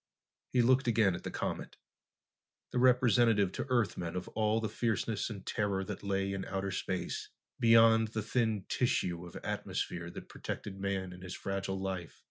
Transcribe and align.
He 0.51 0.63
looked 0.63 0.87
again 0.87 1.13
at 1.13 1.21
the 1.23 1.29
comet, 1.29 1.77
the 2.71 2.79
representative 2.79 3.51
to 3.51 3.67
Earthmen 3.69 4.15
of 4.15 4.27
all 4.29 4.59
the 4.59 4.67
fierceness 4.67 5.29
and 5.29 5.45
terror 5.45 5.83
that 5.83 6.01
lay 6.01 6.33
in 6.33 6.43
outer 6.45 6.71
space, 6.71 7.29
beyond 7.59 8.07
the 8.07 8.23
thin 8.23 8.65
tissue 8.67 9.23
of 9.27 9.35
atmosphere 9.43 10.09
that 10.09 10.27
protected 10.27 10.79
man 10.79 11.13
and 11.13 11.21
his 11.21 11.35
fragile 11.35 11.79
life. 11.79 12.19